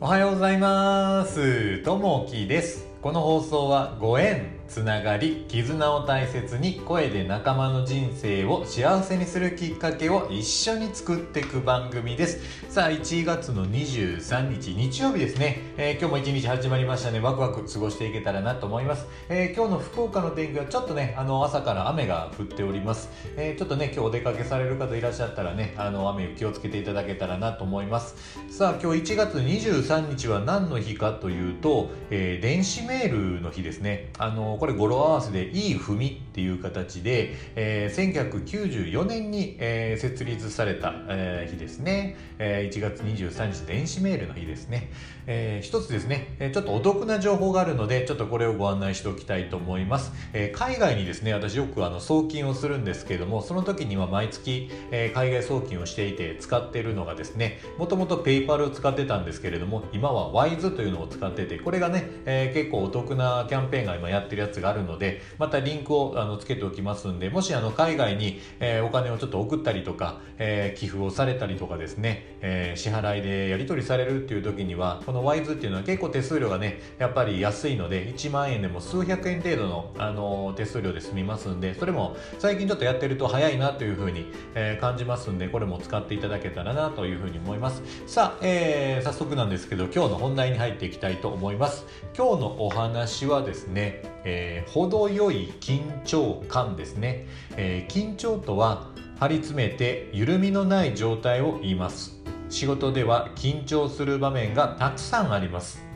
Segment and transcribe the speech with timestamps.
[0.00, 1.82] おはようございます。
[1.82, 2.86] ともきです。
[3.02, 4.57] この放送はご縁。
[4.68, 12.38] つながり絆を大切に声で仲間の人生を幸せにするきっかけを一緒に作っていく番組です。
[12.68, 17.18] さあ1月の23日日曜日ですね、えー、今日も一日始まりましたね。
[17.18, 28.16] ワクワク過ごしていけたらなと思います、えー、今日の福岡の天気はちょっとねあの朝から雨が降っております、えー、ちょっとね今日お出かけされる方いらっしゃったらねあの雨気をつけていただけたらなと思います。
[28.50, 34.10] さあ今日1月23日は何の日かというと、え電子メールの日ですね。
[34.18, 44.88] あのこれ語呂合わせでいい踏みっていう形で、えー、1994年に、えー、設立された、えー、日ですね、えー、1月23日電子メールの日ですね、
[45.26, 87.82] えー、一つですね、えちょっとお得な情報があるのでちょっとこれをご案内しておきたいと思います、えー、海外にですね私よくあの送金をするんですけれどもその時には毎月、えー、海外送金をしていて使っているのがですねもともとペイパルを使ってたんですけれども今は WISE というのを使っててこれがね、えー、結構お得なキャンペーンが今やってるやつがあるのでまたリンクをあののつけておきますんでもしあの海外に、えー、お金をちょっと送ったりとか、えー、寄付をされたりとかですね、えー、支払いでやり取りされるっていう時にはこの WISE っていうのは結構手数料がねやっぱり安いので1万円でも数百円程度の、あの手数料で済みますんでそれも最近ちょっとやってると早いなというふうに、えー、感じますんでこれも使っていただけたらなというふうに思います。
[88.06, 91.86] さあ、えー、早速なんですけど今日の本題に入っていきたいと思います。
[92.16, 96.17] 今日のお話はですね、えー、程よい緊張
[96.48, 102.18] 感ですね、えー、緊張とは張り詰めて緩みのない状態を言います。
[102.50, 105.88] 仕事では緊張する場面がたくさんあります。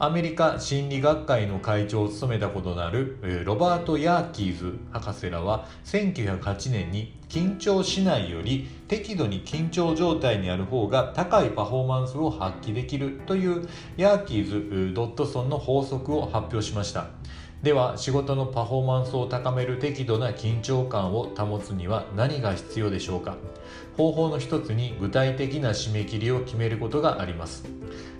[0.00, 17.06] アメリカ心理学会の会長を務めたことのあるロバート・ヤーキーズ博士らは1908年に緊張しないより適度に緊張状態にある方が高いパフォーマンスを発揮できるというヤーキーズ・ドットソンの法則を発表しました。
[17.64, 23.38] では仕事のパフォーマンスを高める適度な緊張感を保つには何が必要でしょうか？
[23.96, 27.64] 方法の一つに具体的な締め切りを決めることがあります。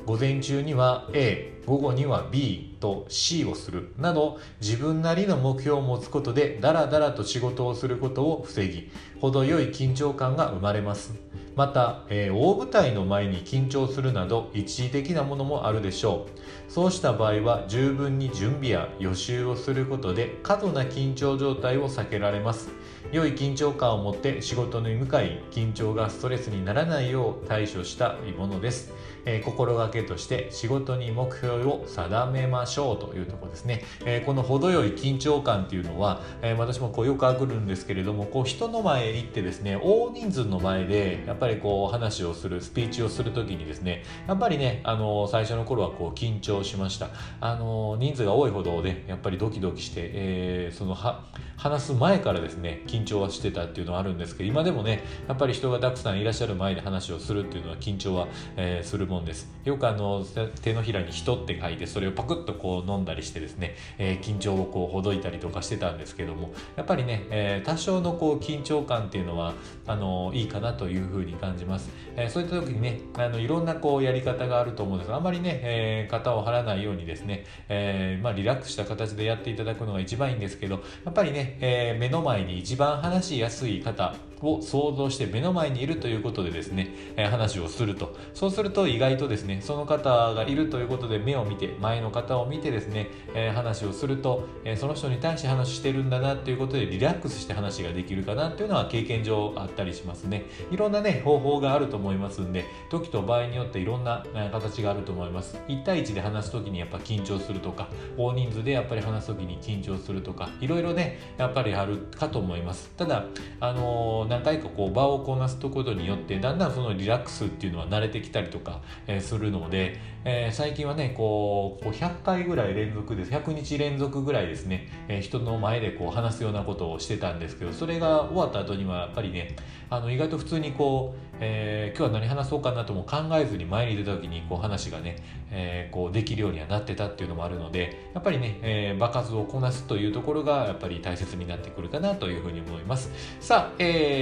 [0.07, 11.15] 午前中には A 午後には B と C をするなど自分なりの目標を持つことでダラダラと仕事をすることを防ぎ程よい緊張感が生まれます。
[11.57, 16.27] また、えー、大舞台の前に緊張するなど一時的なものもあるでしょ
[16.69, 16.73] う。
[16.73, 22.71] そうした場合は十分に準備や予習をすることで過度な緊張状態を避けられます。
[23.13, 28.93] 良い緊張感を持って仕事に向かい緊張がストレスにならないよう対処したいものです、
[29.25, 47.09] えー、心がけとして仕事に目標を定めましょうというとこですね、えー、この程よい緊張感っていうのは、えー、私もこうよくあるんですけれどもこう人の前へ行ってですね大人数の前でやっぱりこう話をするスピーチをする時にですねやっぱりねあの最初の頃はこう緊張しました。
[47.41, 59.55] あの人数が多いほどねやっぱりドキドキして、えー、その話す前からですね緊張はしてたっていうのはあるんですけど今でもねやっぱり人がたくさんいらっしゃる前で話をするっていうのは緊張は、え、するものんです。
[59.65, 60.25] よくあの
[60.63, 69.55] 手のひらに「人」って書いてそれをパクッとこう飲んだりしてですね、えー、緊張をこうほどいたりとかしてたんですけどもやっぱりね、えー、多少のこう緊張感っていうのは
[69.87, 88.15] あのいいかなというふうに感じます、えそういった時にねあのいろんなこうやり方があると思うんですがあまりね、え肩を張らないようにですね、えまあ、リラックスした形でやっていただくのが一番いいんですけどやっぱりね、え目の前に一番話しやすい方を想像して目の前にいるということでですね、え話をすると。
[88.35, 100.45] そうすると意外とですねその方がいるということで目を見て前の方を見てですね、え話をすると、えその人に対して話してるんだなということでリラックスして話ができるかなというのは経験上あったりしますね。
[100.71, 105.59] いろんなね方法があると思いますんで時と場合によっていろんな形があると思います。
[105.69, 112.91] 1対1で話す時にやっぱ緊張するとか大人数でやっぱり話す時に緊張するとかいろいろねやっぱりあるかと思います。
[112.97, 113.25] ただ
[113.61, 129.55] あのー、何回かこう場をこなすことによってだんだんそのリラックスっていうのは慣れてきたりとか、え、するので、えー、最近はねこうこう100回ぐらい連続で100日連続ぐらいですね、えー、人の前でこう話すようなことをしてたんですけどそれが終わった後にはやっぱりね
[129.91, 135.17] あの意外と普通にこう、え、今日は何話そうかなとも考えずに前に出た時にこう話がね、
[135.51, 143.11] え、こうできるようにはなってたっていうのもあるのでやっぱりね、え、場数をこなすというところがやっぱり大切になってくるかなというふうに思います。
[143.41, 144.14] さあ、えー、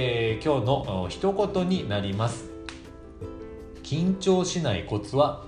[0.43, 2.49] 今日の一言になります。
[3.83, 5.45] 緊張しないコツは、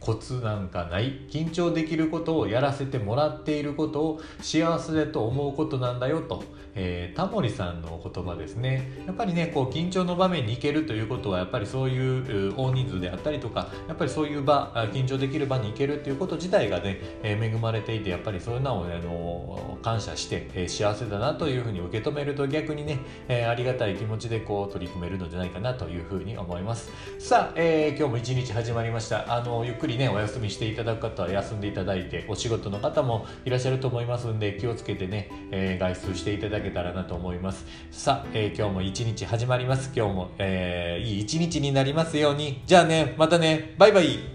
[0.00, 6.42] コツなんかない緊張できることをやらせてもらっていることを幸せだと思うことなんだよと。
[6.76, 9.04] えー、タモリさんの言葉ですね。
[9.06, 22.98] やっぱりねこう緊張の場面に行けるということはやっぱりそういう大人数であったりとかやっぱりそういう場緊張できる場に行けるということ自体がね、えー、恵まれていてやっぱりそういうのを、ね、あの感謝して、えー、幸せだなというふうに受け止めると逆にね、
[23.28, 26.90] えー、ありがたい気持ちでこう取り組めるのじゃないかなというふうに思います。
[27.18, 29.32] さあ、えー、今日も一日始まりました。
[29.32, 37.66] あのゆっくりねお休みしていただく方は休んでいただいてお仕事の方もいらっしゃると思いますんで気をつけてね、えー、外出していただけたらなと思います。
[37.90, 39.92] さあ、えー、今日も一日始まります。
[39.94, 42.62] 今日も、えー、いい一日になりますように。
[42.64, 43.74] じゃあねまたね。
[43.76, 44.33] バイバイ。